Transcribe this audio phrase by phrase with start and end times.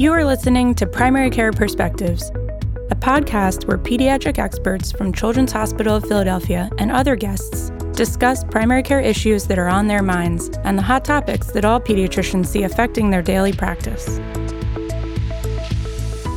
[0.00, 2.30] You are listening to Primary Care Perspectives,
[2.90, 8.82] a podcast where pediatric experts from Children's Hospital of Philadelphia and other guests discuss primary
[8.82, 12.62] care issues that are on their minds and the hot topics that all pediatricians see
[12.62, 14.16] affecting their daily practice.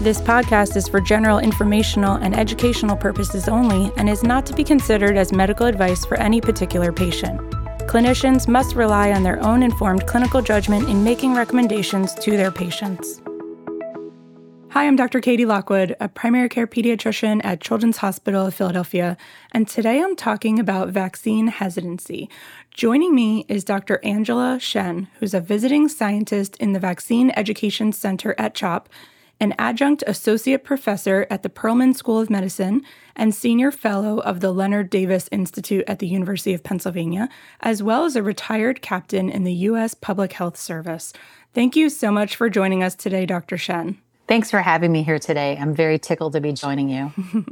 [0.02, 4.66] This podcast is for general informational and educational purposes only and is not to be
[4.66, 7.40] considered as medical advice for any particular patient.
[7.88, 13.23] Clinicians must rely on their own informed clinical judgment in making recommendations to their patients.
[14.74, 15.20] Hi, I'm Dr.
[15.20, 19.18] Katie Lockwood, a primary care pediatrician at Children's Hospital of Philadelphia,
[19.52, 22.28] and today I'm talking about vaccine hesitancy.
[22.72, 24.00] Joining me is Dr.
[24.04, 28.90] Angela Shen, who's a visiting scientist in the Vaccine Education Center at CHOP,
[29.40, 32.82] an adjunct associate professor at the Perelman School of Medicine,
[33.16, 37.30] and senior fellow of the Leonard Davis Institute at the University of Pennsylvania,
[37.60, 39.94] as well as a retired captain in the U.S.
[39.94, 41.14] Public Health Service.
[41.54, 43.60] Thank you so much for joining us today, Dr.
[43.60, 44.00] Shen.
[44.28, 45.58] Thanks for having me here today.
[45.60, 47.12] I'm very tickled to be joining you.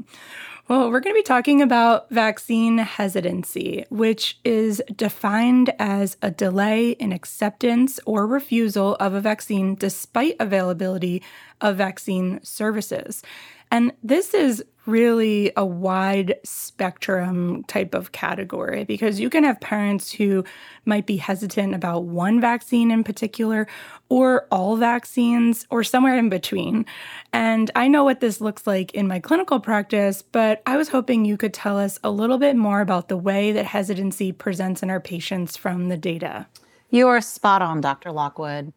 [0.70, 6.92] well, we're going to be talking about vaccine hesitancy, which is defined as a delay
[6.92, 11.22] in acceptance or refusal of a vaccine despite availability
[11.60, 13.22] of vaccine services.
[13.70, 20.12] And this is really a wide spectrum type of category because you can have parents
[20.12, 20.44] who
[20.86, 23.68] might be hesitant about one vaccine in particular
[24.10, 26.86] or all vaccines or somewhere in between.
[27.32, 31.26] And I know what this looks like in my clinical practice, but I was hoping
[31.26, 34.90] you could tell us a little bit more about the way that hesitancy presents in
[34.90, 36.48] our patients from the data.
[36.90, 38.12] You are spot on, Dr.
[38.12, 38.74] Lockwood.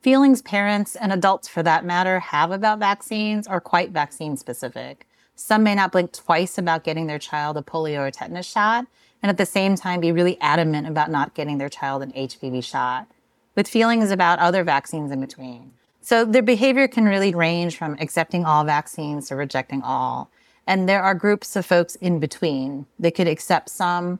[0.00, 5.07] Feelings parents and adults for that matter have about vaccines are quite vaccine specific.
[5.40, 8.86] Some may not blink twice about getting their child a polio or tetanus shot,
[9.22, 12.64] and at the same time be really adamant about not getting their child an HPV
[12.64, 13.06] shot,
[13.54, 15.70] with feelings about other vaccines in between.
[16.00, 20.28] So their behavior can really range from accepting all vaccines to rejecting all.
[20.66, 22.86] And there are groups of folks in between.
[22.98, 24.18] They could accept some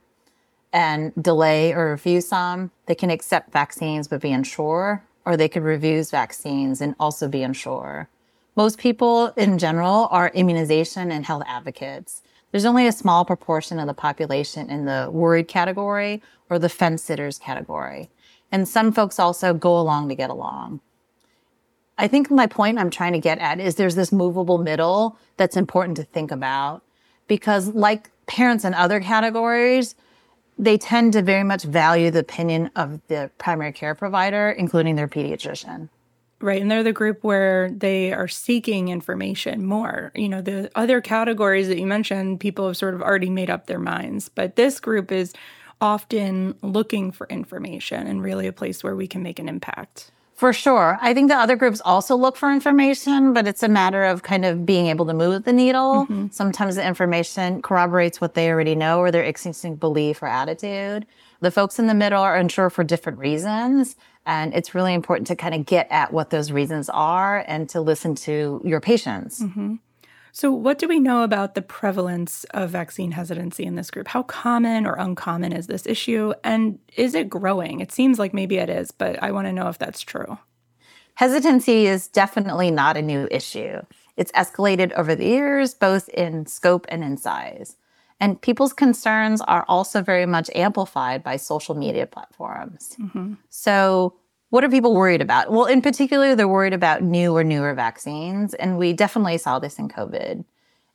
[0.73, 2.71] and delay or refuse some.
[2.87, 7.43] They can accept vaccines but be unsure, or they could refuse vaccines and also be
[7.43, 8.09] unsure.
[8.59, 12.23] Most people in general are immunization and health advocates.
[12.51, 17.05] There's only a small proportion of the population in the worried category or the fence
[17.05, 18.11] sitters category.
[18.51, 20.81] And some folks also go along to get along.
[21.99, 25.57] I think my point I'm trying to get at is there's this movable middle that's
[25.57, 26.83] important to think about
[27.29, 29.95] because, like parents in other categories,
[30.59, 35.07] they tend to very much value the opinion of the primary care provider, including their
[35.07, 35.91] pediatrician.
[36.41, 36.63] Right.
[36.63, 40.13] And they're the group where they are seeking information more.
[40.15, 43.67] You know, the other categories that you mentioned, people have sort of already made up
[43.67, 44.29] their minds.
[44.29, 45.35] But this group is
[45.81, 50.13] often looking for information and really a place where we can make an impact.
[50.39, 50.97] For sure.
[51.01, 54.45] I think the other groups also look for information, but it's a matter of kind
[54.45, 56.05] of being able to move the needle.
[56.05, 56.29] Mm-hmm.
[56.31, 61.07] Sometimes the information corroborates what they already know or their existing belief or attitude.
[61.41, 63.97] The folks in the middle are unsure for different reasons.
[64.29, 67.81] And it's really important to kind of get at what those reasons are and to
[67.81, 69.41] listen to your patients.
[69.41, 69.77] Mm-hmm.
[70.33, 74.07] So, what do we know about the prevalence of vaccine hesitancy in this group?
[74.07, 76.35] How common or uncommon is this issue?
[76.45, 77.81] And is it growing?
[77.81, 80.39] It seems like maybe it is, but I want to know if that's true.
[81.15, 83.81] Hesitancy is definitely not a new issue.
[84.19, 87.77] It's escalated over the years, both in scope and in size.
[88.21, 92.97] And people's concerns are also very much amplified by social media platforms.
[93.01, 93.35] Mm-hmm.
[93.49, 94.17] So,
[94.51, 95.53] what are people worried about?
[95.53, 98.55] Well, in particular, they're worried about new or newer vaccines.
[98.55, 100.45] And we definitely saw this in COVID.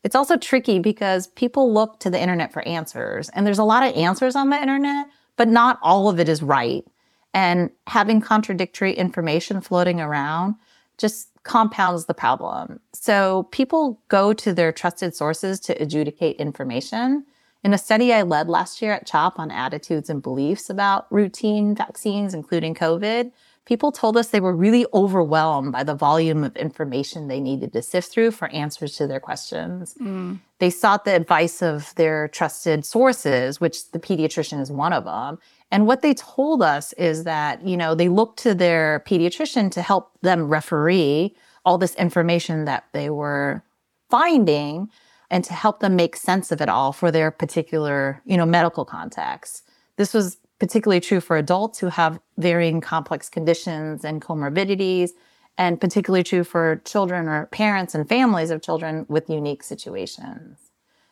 [0.03, 3.87] It's also tricky because people look to the internet for answers, and there's a lot
[3.87, 5.07] of answers on the internet,
[5.37, 6.85] but not all of it is right.
[7.33, 10.55] And having contradictory information floating around
[10.97, 12.79] just compounds the problem.
[12.93, 17.25] So people go to their trusted sources to adjudicate information.
[17.63, 21.75] In a study I led last year at CHOP on attitudes and beliefs about routine
[21.75, 23.31] vaccines, including COVID,
[23.65, 27.81] people told us they were really overwhelmed by the volume of information they needed to
[27.81, 29.95] sift through for answers to their questions.
[30.01, 30.39] Mm.
[30.59, 35.39] They sought the advice of their trusted sources, which the pediatrician is one of them,
[35.73, 39.81] and what they told us is that, you know, they looked to their pediatrician to
[39.81, 41.35] help them referee
[41.65, 43.63] all this information that they were
[44.07, 44.87] finding
[45.31, 48.85] and to help them make sense of it all for their particular, you know, medical
[48.85, 49.63] context.
[49.97, 55.09] This was particularly true for adults who have varying complex conditions and comorbidities,
[55.57, 60.57] and particularly true for children or parents and families of children with unique situations.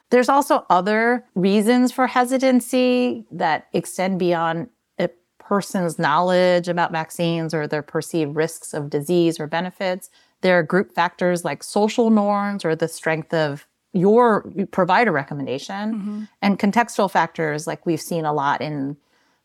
[0.09, 7.68] There's also other reasons for hesitancy that extend beyond a person's knowledge about vaccines or
[7.68, 10.09] their perceived risks of disease or benefits.
[10.39, 16.24] There are group factors like social norms or the strength of your provider recommendation mm-hmm.
[16.42, 18.95] and contextual factors like we've seen a lot in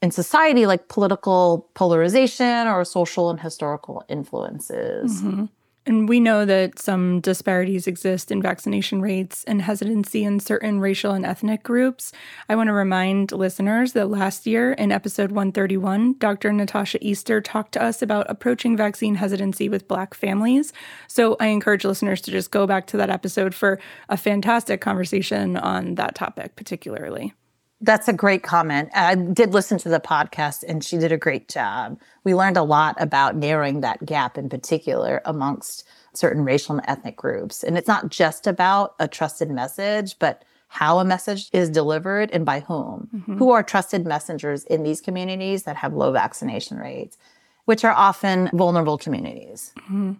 [0.06, 5.20] in society like political polarization or social and historical influences.
[5.20, 5.47] Mm-hmm.
[5.85, 11.12] And we know that some disparities exist in vaccination rates and hesitancy in certain racial
[11.12, 12.12] and ethnic groups.
[12.49, 16.52] I want to remind listeners that last year in episode 131, Dr.
[16.52, 20.73] Natasha Easter talked to us about approaching vaccine hesitancy with Black families.
[21.09, 25.56] So I encourage listeners to just go back to that episode for a fantastic conversation
[25.56, 27.35] on that topic, particularly.
[27.81, 28.88] That's a great comment.
[28.94, 32.00] I did listen to the podcast and she did a great job.
[32.25, 37.17] We learned a lot about narrowing that gap in particular amongst certain racial and ethnic
[37.17, 37.62] groups.
[37.62, 42.46] And it's not just about a trusted message, but how a message is delivered and
[42.46, 43.08] by whom.
[43.14, 43.37] Mm-hmm.
[43.37, 47.19] Who are trusted messengers in these communities that have low vaccination rates,
[47.67, 49.73] which are often vulnerable communities.
[49.81, 50.12] Mm-hmm.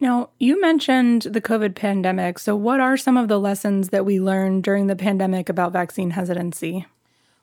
[0.00, 2.38] Now, you mentioned the COVID pandemic.
[2.38, 6.10] So, what are some of the lessons that we learned during the pandemic about vaccine
[6.10, 6.86] hesitancy?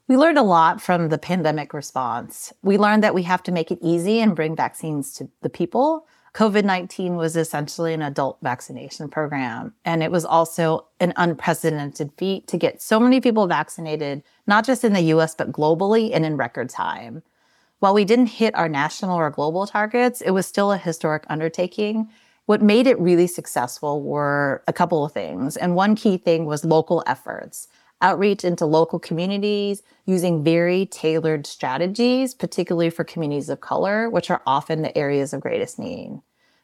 [0.08, 2.52] We learned a lot from the pandemic response.
[2.62, 6.06] We learned that we have to make it easy and bring vaccines to the people.
[6.34, 12.48] COVID 19 was essentially an adult vaccination program, and it was also an unprecedented feat
[12.48, 16.38] to get so many people vaccinated, not just in the US, but globally and in
[16.38, 17.24] record time.
[17.80, 22.10] While we didn't hit our national or global targets, it was still a historic undertaking
[22.46, 25.58] what made it really successful were a couple of things.
[25.58, 27.68] And one key thing was local efforts,
[28.02, 34.42] outreach into local communities using very tailored strategies, particularly for communities of color, which are
[34.46, 36.20] often the areas of greatest need.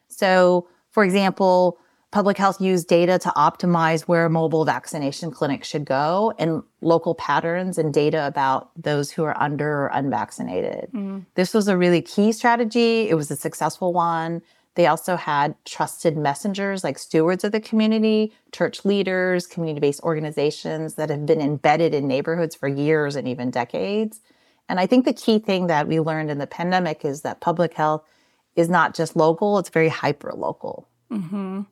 [0.08, 1.78] So, for example,
[2.10, 7.76] public health used data to optimize where mobile vaccination clinics should go and local patterns
[7.76, 10.88] and data about those who are under or unvaccinated.
[10.92, 11.26] Mm.
[11.34, 13.08] This was a really key strategy.
[13.08, 14.40] It was a successful one.
[14.78, 20.94] They also had trusted messengers like stewards of the community, church leaders, community based organizations
[20.94, 24.20] that have been embedded in neighborhoods for years and even decades.
[24.68, 27.74] And I think the key thing that we learned in the pandemic is that public
[27.74, 28.04] health
[28.54, 30.86] is not just local, it's very hyper local.
[31.10, 31.62] Mm-hmm.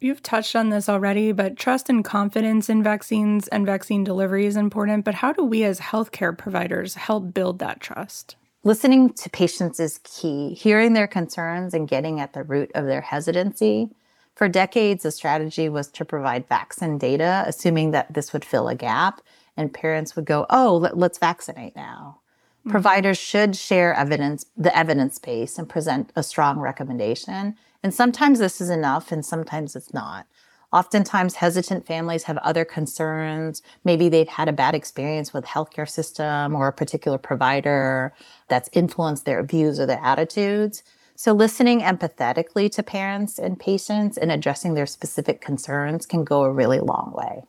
[0.00, 4.54] You've touched on this already, but trust and confidence in vaccines and vaccine delivery is
[4.54, 5.04] important.
[5.04, 8.36] But how do we as healthcare providers help build that trust?
[8.62, 13.00] Listening to patients is key, hearing their concerns and getting at the root of their
[13.00, 13.88] hesitancy.
[14.34, 18.74] For decades, the strategy was to provide vaccine data, assuming that this would fill a
[18.74, 19.22] gap
[19.56, 22.20] and parents would go, oh, let, us vaccinate now.
[22.60, 22.70] Mm-hmm.
[22.70, 27.56] Providers should share evidence, the evidence base, and present a strong recommendation.
[27.82, 30.26] And sometimes this is enough and sometimes it's not.
[30.72, 33.60] Oftentimes, hesitant families have other concerns.
[33.84, 38.14] Maybe they've had a bad experience with healthcare system or a particular provider
[38.48, 40.84] that's influenced their views or their attitudes.
[41.16, 46.52] So, listening empathetically to parents and patients and addressing their specific concerns can go a
[46.52, 47.42] really long way.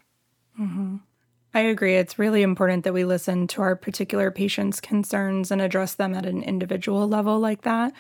[0.59, 0.97] Mm-hmm.
[1.53, 1.95] I agree.
[1.95, 6.25] It's really important that we listen to our particular patients' concerns and address them at
[6.25, 7.94] an individual level like that.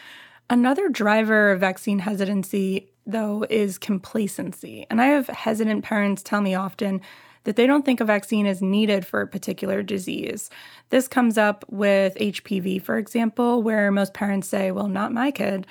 [0.51, 4.85] Another driver of vaccine hesitancy though, is complacency.
[4.89, 7.01] And I have hesitant parents tell me often
[7.43, 10.49] that they don't think a vaccine is needed for a particular disease.
[10.89, 15.65] This comes up with HPV, for example, where most parents say, well, not my kid.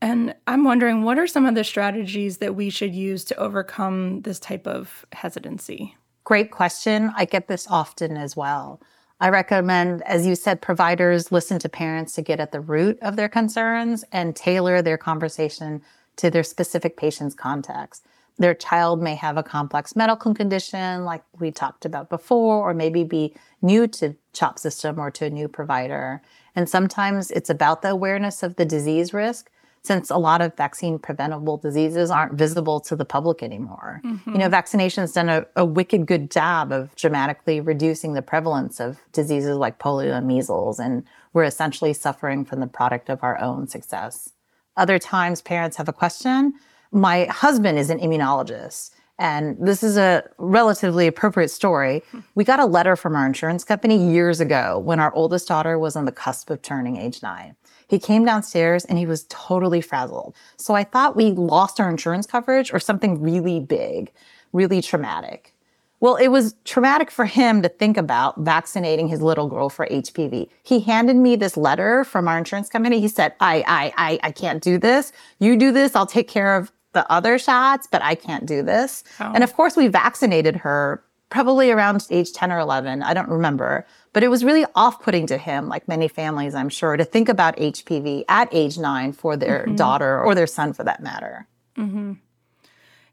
[0.00, 4.22] And I'm wondering, what are some of the strategies that we should use to overcome
[4.22, 5.96] this type of hesitancy?
[6.24, 7.12] Great question.
[7.16, 8.80] I get this often as well.
[9.24, 13.16] I recommend, as you said, providers listen to parents to get at the root of
[13.16, 15.80] their concerns and tailor their conversation
[16.16, 18.04] to their specific patient's context.
[18.36, 23.02] Their child may have a complex medical condition, like we talked about before, or maybe
[23.02, 26.20] be new to CHOP system or to a new provider.
[26.54, 29.50] And sometimes it's about the awareness of the disease risk,
[29.84, 34.00] since a lot of vaccine preventable diseases aren't visible to the public anymore.
[34.02, 34.32] Mm-hmm.
[34.32, 38.98] You know, vaccination's done a, a wicked good job of dramatically reducing the prevalence of
[39.12, 43.68] diseases like polio and measles, and we're essentially suffering from the product of our own
[43.68, 44.30] success.
[44.76, 46.54] Other times, parents have a question.
[46.90, 52.02] My husband is an immunologist, and this is a relatively appropriate story.
[52.34, 55.94] We got a letter from our insurance company years ago when our oldest daughter was
[55.94, 57.56] on the cusp of turning age nine.
[57.86, 60.34] He came downstairs and he was totally frazzled.
[60.56, 64.10] So I thought we lost our insurance coverage or something really big,
[64.52, 65.54] really traumatic.
[66.00, 70.48] Well, it was traumatic for him to think about vaccinating his little girl for HPV.
[70.62, 73.00] He handed me this letter from our insurance company.
[73.00, 75.12] He said, I, I, I, I can't do this.
[75.38, 75.94] You do this.
[75.94, 79.04] I'll take care of the other shots, but I can't do this.
[79.20, 79.32] Oh.
[79.34, 83.02] And of course, we vaccinated her probably around age 10 or 11.
[83.02, 83.86] I don't remember.
[84.12, 87.28] But it was really off putting to him, like many families, I'm sure, to think
[87.28, 89.74] about HPV at age nine for their mm-hmm.
[89.74, 91.48] daughter or their son for that matter.
[91.76, 92.12] Mm-hmm.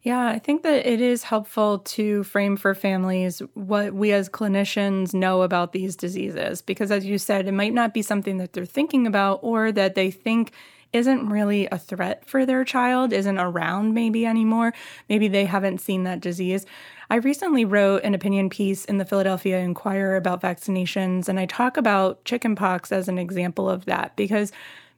[0.04, 5.14] Yeah, I think that it is helpful to frame for families what we as clinicians
[5.14, 6.62] know about these diseases.
[6.62, 9.94] Because as you said, it might not be something that they're thinking about or that
[9.94, 10.54] they think
[10.94, 14.74] isn't really a threat for their child, isn't around maybe anymore.
[15.08, 16.66] Maybe they haven't seen that disease.
[17.10, 21.78] I recently wrote an opinion piece in the Philadelphia Inquirer about vaccinations, and I talk
[21.78, 24.52] about chickenpox as an example of that because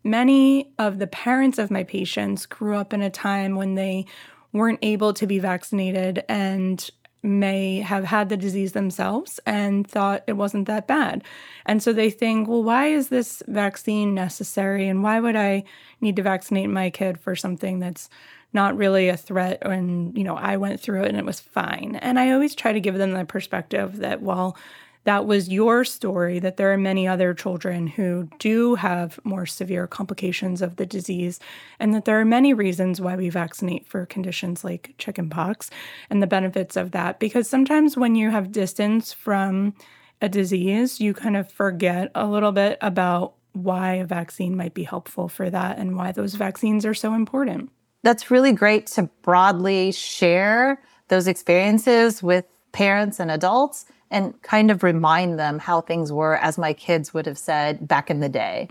[0.03, 4.05] many of the parents of my patients grew up in a time when they
[4.51, 6.89] weren't able to be vaccinated and
[7.24, 11.24] may have had the disease themselves and thought it wasn't that bad.
[11.65, 14.88] And so they think, well, why is this vaccine necessary?
[14.89, 15.63] And why would I
[16.01, 18.10] need to vaccinate my kid for something that's
[18.51, 19.60] not really a threat?
[19.62, 21.96] And, you know, I went through it and it was fine.
[21.96, 24.58] And I always try to give them the perspective that, well,
[25.05, 29.86] that was your story, that there are many other children who do have more severe
[29.86, 31.39] complications of the disease,
[31.79, 35.69] and that there are many reasons why we vaccinate for conditions like chickenpox
[36.10, 37.19] and the benefits of that.
[37.19, 39.74] Because sometimes when you have distance from
[40.22, 44.83] a disease, you kind of forget a little bit about why a vaccine might be
[44.83, 47.69] helpful for that and why those vaccines are so important.
[48.03, 54.84] That's really great to broadly share those experiences with parents and adults and kind of
[54.84, 58.70] remind them how things were as my kids would have said back in the day.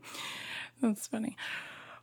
[0.80, 1.36] That's funny.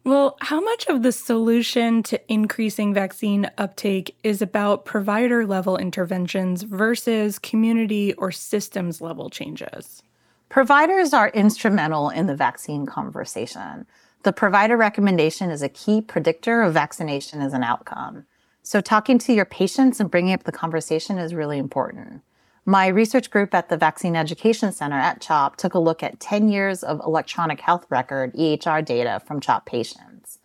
[0.04, 6.64] Well, how much of the solution to increasing vaccine uptake is about provider level interventions
[6.64, 10.02] versus community or systems level changes?
[10.50, 13.86] Providers are instrumental in the vaccine conversation.
[14.24, 18.26] The provider recommendation is a key predictor of vaccination as an outcome.
[18.64, 22.22] So, talking to your patients and bringing up the conversation is really important.
[22.66, 26.50] My research group at the Vaccine Education Center at CHOP took a look at 10
[26.50, 30.38] years of electronic health record EHR data from CHOP patients.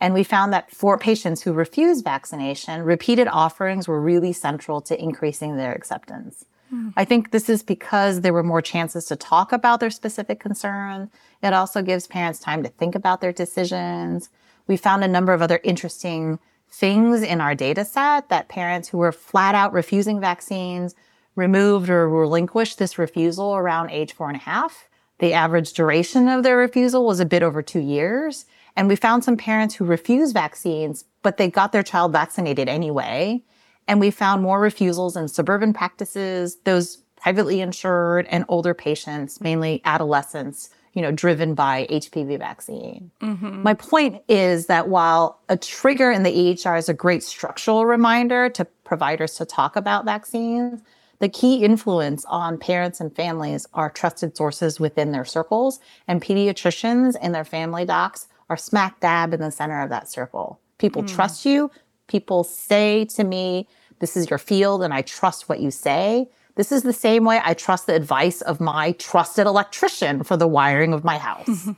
[0.00, 5.00] And we found that for patients who refused vaccination, repeated offerings were really central to
[5.00, 6.44] increasing their acceptance.
[6.72, 6.92] Mm.
[6.96, 11.10] I think this is because there were more chances to talk about their specific concerns.
[11.42, 14.30] It also gives parents time to think about their decisions.
[14.66, 16.38] We found a number of other interesting
[16.70, 20.94] things in our data set that parents who were flat out refusing vaccines
[21.36, 24.88] removed or relinquished this refusal around age four and a half.
[25.18, 28.46] The average duration of their refusal was a bit over two years.
[28.76, 33.42] And we found some parents who refused vaccines, but they got their child vaccinated anyway.
[33.86, 39.80] And we found more refusals in suburban practices, those privately insured and older patients, mainly
[39.84, 43.10] adolescents, you know, driven by HPV vaccine.
[43.20, 43.62] Mm-hmm.
[43.62, 48.48] My point is that while a trigger in the EHR is a great structural reminder
[48.50, 50.82] to providers to talk about vaccines,
[51.20, 57.14] the key influence on parents and families are trusted sources within their circles, and pediatricians
[57.20, 60.60] and their family docs are smack dab in the center of that circle.
[60.78, 61.08] People mm.
[61.08, 61.70] trust you.
[62.08, 63.68] People say to me,
[64.00, 66.28] This is your field, and I trust what you say.
[66.56, 70.46] This is the same way I trust the advice of my trusted electrician for the
[70.46, 71.68] wiring of my house.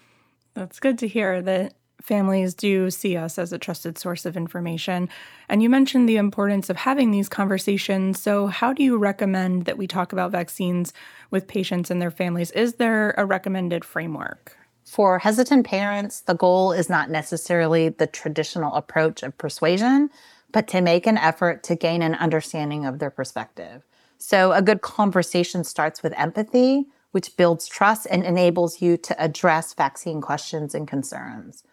[0.54, 5.08] That's good to hear that families do see us as a trusted source of information.
[5.48, 8.20] And you mentioned the importance of having these conversations.
[8.20, 10.92] So, how do you recommend that we talk about vaccines
[11.30, 12.50] with patients and their families?
[12.52, 14.56] Is there a recommended framework?
[14.84, 20.10] For hesitant parents, the goal is not necessarily the traditional approach of persuasion,
[20.52, 23.82] but to make an effort to gain an understanding of their perspective.
[24.18, 29.74] So, a good conversation starts with empathy, which builds trust and enables you to address
[29.74, 31.64] vaccine questions and concerns.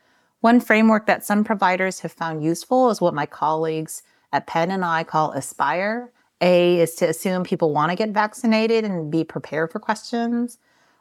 [0.43, 4.83] One framework that some providers have found useful is what my colleagues at Penn and
[4.83, 6.11] I call Aspire.
[6.41, 10.57] A is to assume people want to get vaccinated and be prepared for questions,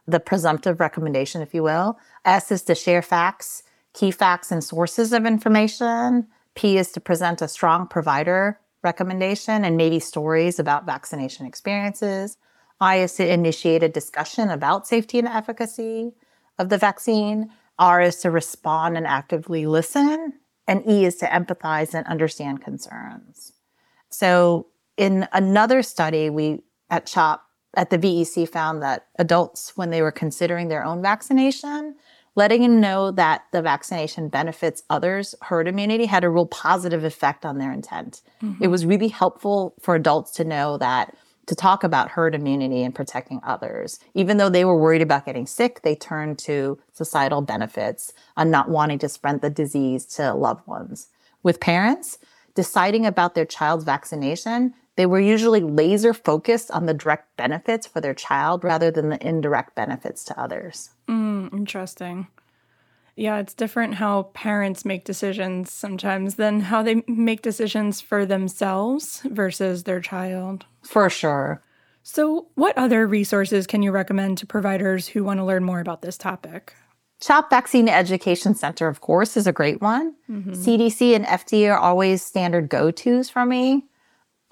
[0.06, 1.98] the presumptive recommendation, if you will.
[2.24, 6.28] S is to share facts, key facts, and sources of information.
[6.54, 12.38] P is to present a strong provider recommendation and maybe stories about vaccination experiences.
[12.80, 16.12] I is to initiate a discussion about safety and efficacy
[16.60, 17.50] of the vaccine.
[17.78, 20.34] R is to respond and actively listen,
[20.66, 23.52] and E is to empathize and understand concerns.
[24.08, 27.42] So, in another study, we at CHOP
[27.74, 31.96] at the VEC found that adults, when they were considering their own vaccination,
[32.34, 37.44] letting them know that the vaccination benefits others, herd immunity, had a real positive effect
[37.44, 38.20] on their intent.
[38.42, 38.64] Mm-hmm.
[38.64, 41.14] It was really helpful for adults to know that
[41.52, 44.00] to talk about herd immunity and protecting others.
[44.14, 48.70] Even though they were worried about getting sick, they turned to societal benefits on not
[48.70, 51.08] wanting to spread the disease to loved ones.
[51.42, 52.16] With parents,
[52.54, 58.00] deciding about their child's vaccination They were usually laser focused on the direct benefits for
[58.00, 60.90] their child rather than the indirect benefits to others.
[61.08, 62.26] Mm, interesting.
[63.14, 69.22] Yeah, it's different how parents make decisions sometimes than how they make decisions for themselves
[69.24, 70.64] versus their child.
[70.82, 71.62] For sure.
[72.02, 76.02] So, what other resources can you recommend to providers who want to learn more about
[76.02, 76.74] this topic?
[77.20, 80.16] CHOP Vaccine Education Center, of course, is a great one.
[80.28, 80.52] Mm-hmm.
[80.52, 83.84] CDC and FDA are always standard go tos for me.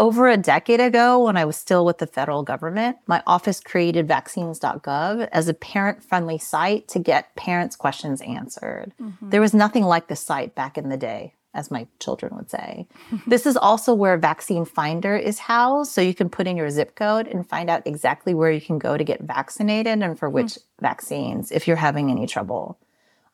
[0.00, 4.08] Over a decade ago, when I was still with the federal government, my office created
[4.08, 8.94] vaccines.gov as a parent friendly site to get parents' questions answered.
[8.98, 9.28] Mm-hmm.
[9.28, 12.88] There was nothing like the site back in the day, as my children would say.
[13.26, 16.94] this is also where Vaccine Finder is housed, so you can put in your zip
[16.94, 20.54] code and find out exactly where you can go to get vaccinated and for which
[20.54, 20.58] mm.
[20.80, 22.78] vaccines if you're having any trouble.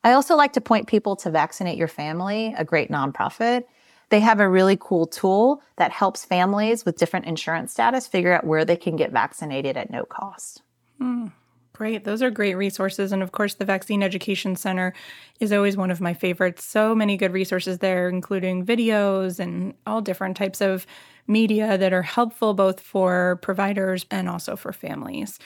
[0.02, 3.66] I also like to point people to Vaccinate Your Family, a great nonprofit.
[4.08, 8.46] They have a really cool tool that helps families with different insurance status figure out
[8.46, 10.62] where they can get vaccinated at no cost.
[11.00, 11.32] Mm,
[11.72, 12.04] great.
[12.04, 13.10] Those are great resources.
[13.10, 14.94] And of course, the Vaccine Education Center
[15.40, 16.64] is always one of my favorites.
[16.64, 20.86] So many good resources there, including videos and all different types of
[21.26, 25.40] media that are helpful both for providers and also for families.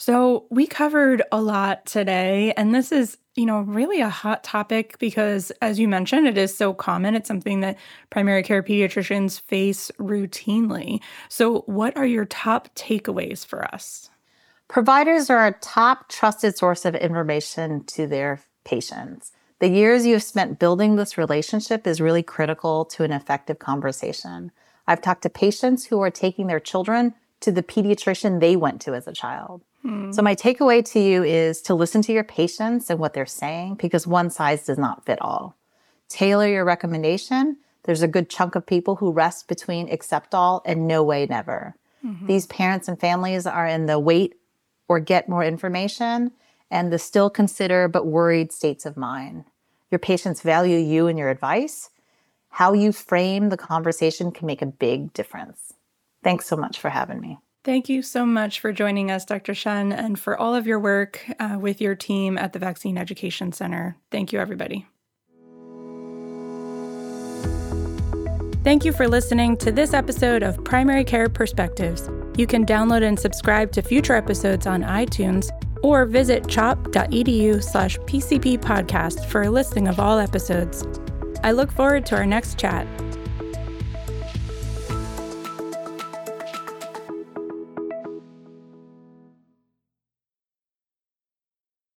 [0.00, 4.98] So, we covered a lot today, and this is, you know, really a hot topic
[4.98, 7.14] because, as you mentioned, it is so common.
[7.14, 7.76] It's something that
[8.08, 11.02] primary care pediatricians face routinely.
[11.28, 14.08] So, what are your top takeaways for us?
[14.68, 19.32] Providers are a top trusted source of information to their patients.
[19.58, 24.50] The years you've spent building this relationship is really critical to an effective conversation.
[24.86, 28.94] I've talked to patients who are taking their children to the pediatrician they went to
[28.94, 29.62] as a child.
[29.82, 30.12] Hmm.
[30.12, 33.76] So, my takeaway to you is to listen to your patients and what they're saying
[33.76, 35.56] because one size does not fit all.
[36.08, 37.56] Tailor your recommendation.
[37.84, 41.76] There's a good chunk of people who rest between accept all and no way, never.
[42.04, 42.26] Mm-hmm.
[42.26, 44.34] These parents and families are in the wait
[44.88, 46.32] or get more information
[46.70, 49.44] and the still consider but worried states of mind.
[49.90, 51.90] Your patients value you and your advice.
[52.50, 55.74] How you frame the conversation can make a big difference.
[56.22, 57.38] Thanks so much for having me.
[57.62, 59.54] Thank you so much for joining us, Dr.
[59.54, 63.52] Shen, and for all of your work uh, with your team at the Vaccine Education
[63.52, 63.96] Center.
[64.10, 64.86] Thank you, everybody.
[68.64, 72.08] Thank you for listening to this episode of Primary Care Perspectives.
[72.36, 75.50] You can download and subscribe to future episodes on iTunes
[75.82, 80.84] or visit chop.edu slash PCP podcast for a listing of all episodes.
[81.42, 82.86] I look forward to our next chat.